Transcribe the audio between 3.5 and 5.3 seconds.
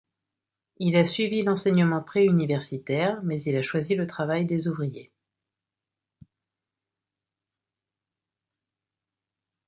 a choisi le travail des ouvriers.